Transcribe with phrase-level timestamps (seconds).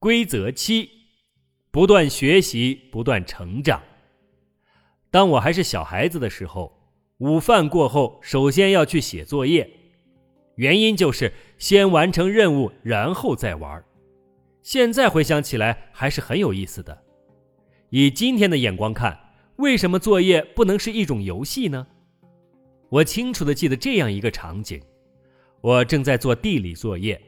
[0.00, 0.88] 规则七：
[1.70, 3.82] 不断学习，不断成长。
[5.10, 6.72] 当我还是小孩子的时候，
[7.18, 9.70] 午饭过后首先要去写作业，
[10.54, 13.84] 原因就是先完成任务，然后再玩。
[14.62, 17.02] 现在回想起来还是很有意思的。
[17.90, 19.20] 以今天的眼光看，
[19.56, 21.86] 为什么作业不能是一种游戏呢？
[22.88, 24.80] 我清楚的记得这样一个场景：
[25.60, 27.20] 我正在做地理作业，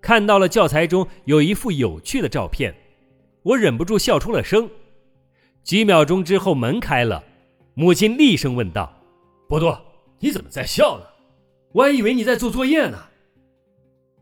[0.00, 2.74] 看到了教材中有一幅有趣的照片，
[3.42, 4.68] 我忍不住笑出了声。
[5.62, 7.22] 几秒钟之后，门开了，
[7.74, 8.92] 母亲厉声问道
[9.46, 9.78] ：“波多，
[10.18, 11.04] 你怎么在笑呢？
[11.72, 12.98] 我还以为你在做作业呢。”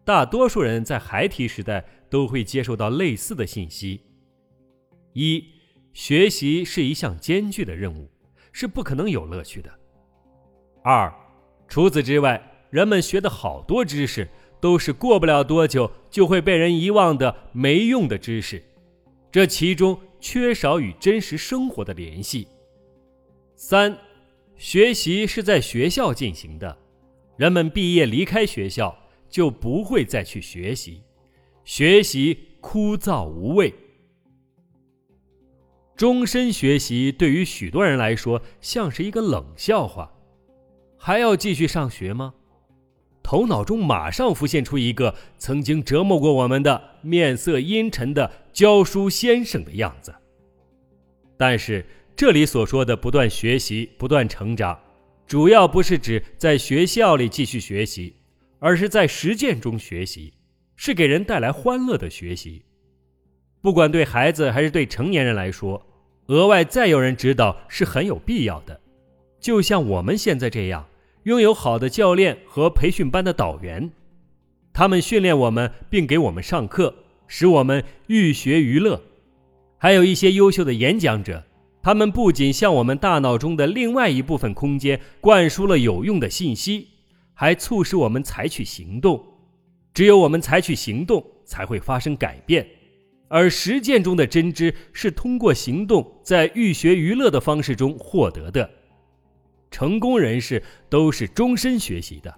[0.04, 4.00] 大多数人在孩提时代都会接受到类似的信息：
[5.12, 5.44] 一、
[5.92, 8.10] 学习是一项艰巨的任务，
[8.50, 9.70] 是不可能有乐趣的；
[10.82, 11.12] 二、
[11.68, 14.28] 除此之外，人们学的好多知识
[14.60, 18.62] 都是过不了多久就会被人遗忘的没用的知识，
[19.30, 22.48] 这其中缺少与真实生活的联系。
[23.56, 23.98] 三、
[24.56, 26.76] 学习是在学校进行的，
[27.36, 28.96] 人们毕业离开学校。
[29.30, 31.02] 就不会再去学习，
[31.62, 33.74] 学习枯燥无味。
[35.94, 40.10] 终身学习对于许多人来说像是一个冷笑话，
[40.96, 42.32] 还要继续上学吗？
[43.28, 50.14] 头脑中马上浮现出一个曾经折磨过我们的面色阴沉的教书先生的样子。
[51.36, 51.84] 但是
[52.16, 54.80] 这里所说的不断学习、不断成长，
[55.26, 58.14] 主要不是指在学校里继续学习。
[58.60, 60.32] 而是在实践中学习，
[60.74, 62.64] 是给人带来欢乐的学习。
[63.60, 65.86] 不管对孩子还是对成年人来说，
[66.28, 68.80] 额外再有人指导是很有必要的。
[69.38, 70.87] 就像我们现在这样，
[71.24, 73.90] 拥有好的教练和培训班的导员，
[74.72, 76.94] 他们训练我们并给我们上课，
[77.26, 79.02] 使我们寓学娱乐。
[79.76, 81.44] 还有一些优秀的演讲者，
[81.82, 86.88] 他们不仅向我们大脑中的另外一部分空间灌输了有用的信息。
[87.40, 89.24] 还促使我们采取行动，
[89.94, 92.66] 只有我们采取行动，才会发生改变。
[93.28, 98.68] 而实践中的真知是通过行动，在寓学娱乐的方式中获得的。
[99.70, 102.34] 成功人士都是终身学习的，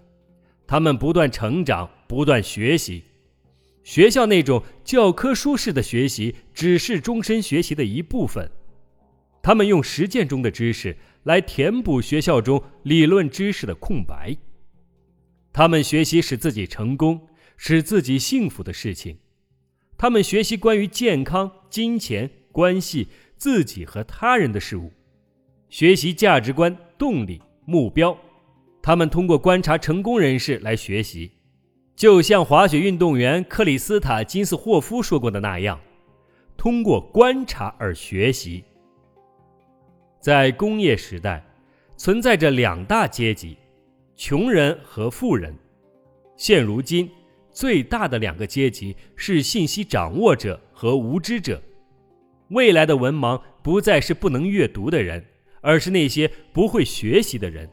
[0.66, 3.04] 他们不断成长，不断学习。
[3.82, 8.50] 学校那种教科书式的学习只是终身学习的一部分，
[9.42, 14.36] 他们用实践中的知识来填补学校中理论知识的空白。
[15.52, 17.26] 他们学习使自己成功、
[17.56, 19.16] 使自己幸福的事情；
[19.96, 24.92] 他们学习关于健康、金钱、关系、自己和他人的事物，
[25.68, 28.14] 学习价值观、动力、目标。
[28.82, 31.30] 他们通过观察成功人士来学习，
[31.96, 35.80] 就像滑雪运动员克里斯塔金斯霍夫说过的那样
[36.58, 38.62] ：“通过观察而学习。”
[40.20, 41.42] 在工业时代，
[41.96, 43.56] 存在着两大阶级。
[44.14, 45.56] 穷人和富人，
[46.36, 47.10] 现如今
[47.50, 51.62] 最大的两个阶级是信息掌握者和无知者。
[52.48, 55.24] 未来的文盲不再是不能阅读的人，
[55.60, 57.68] 而是那些不会学习的人。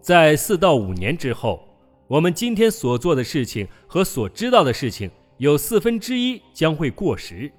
[0.00, 1.66] 在四到五年之后，
[2.08, 7.50] 我们今天所做的事情和所知道的事情有四分之一将会过时。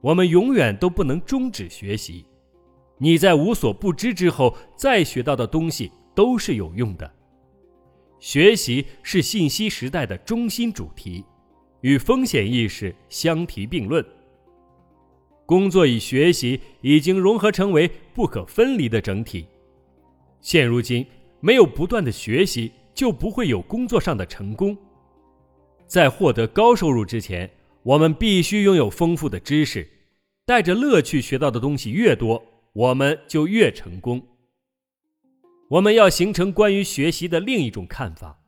[0.00, 2.24] 我们永远都不能终止学习。
[2.98, 5.92] 你在无所不知之后再学到的东西。
[6.12, 7.10] 都是有用的。
[8.18, 11.24] 学习是信息时代的中心主题，
[11.80, 14.04] 与风险意识相提并论。
[15.50, 19.44] 工作与学习已经融合成为不可分离的整体。
[20.40, 21.04] 现如今，
[21.40, 24.78] 没有不断的学习，就不会有工作上的成功。
[25.88, 27.50] 在获得高收入之前，
[27.82, 29.84] 我们必须拥有丰富的知识。
[30.46, 32.40] 带着乐趣学到的东西越多，
[32.72, 34.22] 我们就越成功。
[35.68, 38.38] 我们要形成关于学习的另一种看法：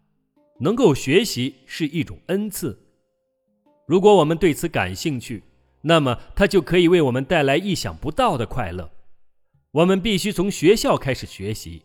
[0.61, 2.79] 能够学习是一种恩赐。
[3.89, 5.43] 如果我们对此感兴趣，
[5.83, 8.91] 那么它就可以为我们带来意想不到的快乐。
[9.73, 11.83] 我们必须从学校开始学习。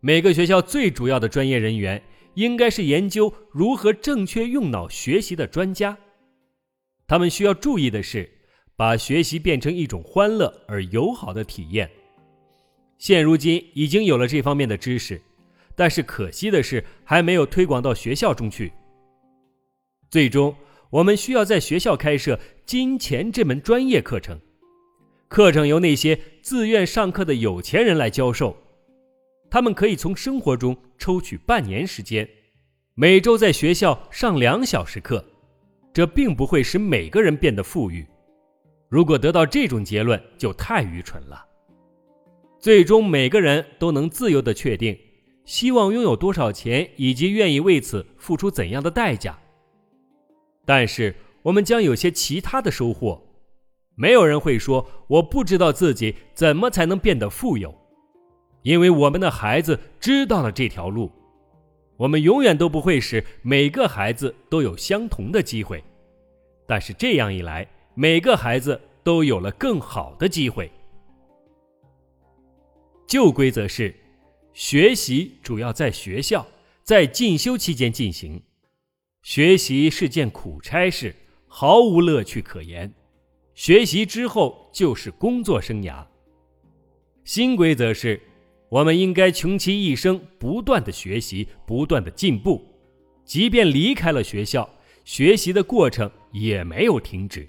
[0.00, 2.02] 每个学校最主要的专业人员
[2.34, 5.96] 应该是研究如何正确用脑学习的专家。
[7.06, 8.28] 他们需要注意的是，
[8.74, 11.90] 把学习变成一种欢乐而友好的体验。
[12.98, 15.20] 现如今已经有了这方面的知识，
[15.76, 18.72] 但是可惜的是还没有推广到学校中去。
[20.10, 20.54] 最终，
[20.92, 24.38] 我们需要在学校开设金钱这门专业课程，
[25.26, 28.54] 课程由那些自愿上课的有钱人来教授，
[29.50, 32.28] 他们可以从生活中抽取半年时间，
[32.94, 35.24] 每周在学校上两小时课，
[35.94, 38.06] 这并不会使每个人变得富裕。
[38.90, 41.42] 如果得到这种结论，就太愚蠢了。
[42.58, 44.94] 最终，每个人都能自由地确定，
[45.46, 49.38] 希望拥有多少钱，以及愿意为此付出怎样的代价。
[50.64, 53.20] 但是，我们将有些其他的收获。
[53.94, 57.74] 没有人会说我不知道自己怎么才能变得富有，
[58.62, 61.10] 因为我们的孩子知道了这条路。
[61.98, 65.84] 我们永远都不会使每个孩子都有相同的机会，
[66.66, 70.70] 但是这样一来，每个孩子都有了更好的机会。
[73.06, 73.94] 旧规则是，
[74.54, 76.46] 学习主要在学校，
[76.82, 78.42] 在进修期间进行。
[79.22, 81.14] 学习是件苦差事，
[81.46, 82.92] 毫无乐趣可言。
[83.54, 86.04] 学习之后就是工作生涯。
[87.22, 88.20] 新规则是，
[88.68, 92.60] 我们应该穷其一生不断的学习，不断的进步，
[93.24, 94.68] 即便离开了学校，
[95.04, 97.48] 学习的过程也没有停止。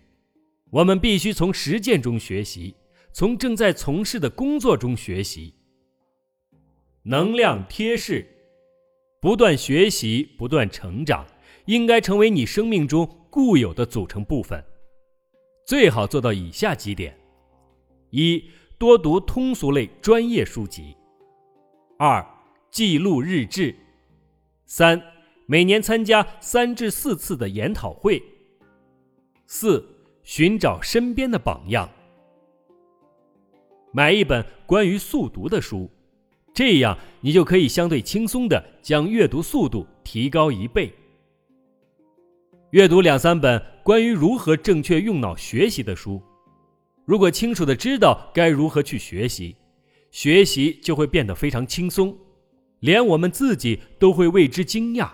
[0.69, 2.75] 我们必须从实践中学习，
[3.11, 5.55] 从正在从事的工作中学习。
[7.01, 8.27] 能量贴士：
[9.19, 11.25] 不断学习，不断成长，
[11.65, 14.63] 应该成为你生命中固有的组成部分。
[15.65, 17.17] 最好做到以下几点：
[18.09, 18.43] 一、
[18.77, 20.95] 多读通俗类专业书籍；
[21.97, 22.25] 二、
[22.69, 23.73] 记录日志；
[24.65, 25.01] 三、
[25.45, 28.21] 每年参加三至四次的研讨会；
[29.45, 29.85] 四、
[30.23, 31.89] 寻找身边的榜样。
[33.93, 35.89] 买一本关于速读的书，
[36.53, 40.93] 这样你就可以相对轻松的将阅读速度提高一倍。
[42.73, 46.19] 阅读两三本关于如何正确用脑学习的书，
[47.05, 49.55] 如果清楚的知道该如何去学习，
[50.09, 52.17] 学习就会变得非常轻松，
[52.79, 55.07] 连我们自己都会为之惊讶。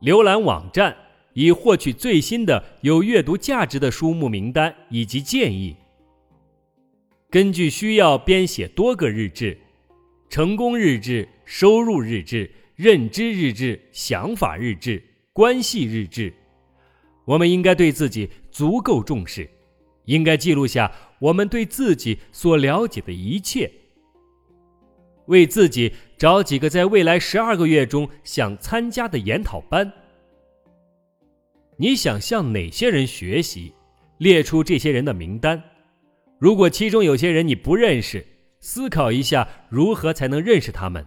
[0.00, 0.96] 浏览网站
[1.34, 5.76] 以获取最新的有阅读价值的书目名单以及建议，
[7.30, 9.56] 根据需要编写多个日志：
[10.28, 15.00] 成功日志、收入日志、认知日志、想法日志。
[15.34, 16.32] 关系日志，
[17.24, 19.48] 我们应该对自己足够重视，
[20.04, 23.70] 应该记录下我们对自己所了解的一切，
[25.26, 29.90] 为自己找几个在未来十二个月中想参加的研讨班。
[31.78, 33.72] 你想向哪些人学习？
[34.18, 35.60] 列出这些人的名单。
[36.38, 38.24] 如果其中有些人你不认识，
[38.60, 41.04] 思考一下如何才能认识他们。